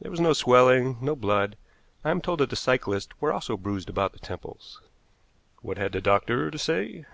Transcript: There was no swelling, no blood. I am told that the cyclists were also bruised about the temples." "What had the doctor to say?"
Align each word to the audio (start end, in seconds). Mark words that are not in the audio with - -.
There 0.00 0.12
was 0.12 0.20
no 0.20 0.32
swelling, 0.32 0.96
no 1.00 1.16
blood. 1.16 1.56
I 2.04 2.12
am 2.12 2.20
told 2.20 2.38
that 2.38 2.50
the 2.50 2.54
cyclists 2.54 3.20
were 3.20 3.32
also 3.32 3.56
bruised 3.56 3.90
about 3.90 4.12
the 4.12 4.20
temples." 4.20 4.80
"What 5.60 5.76
had 5.76 5.90
the 5.90 6.00
doctor 6.00 6.52
to 6.52 6.58
say?" 6.58 7.04